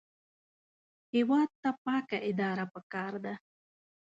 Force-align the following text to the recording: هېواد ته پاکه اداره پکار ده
هېواد 1.13 1.49
ته 1.61 1.69
پاکه 1.83 2.17
اداره 2.29 2.65
پکار 2.73 3.13
ده 3.23 3.33